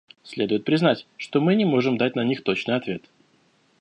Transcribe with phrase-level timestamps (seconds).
[0.23, 3.03] Следует признать, что мы не можем дать на них точный ответ.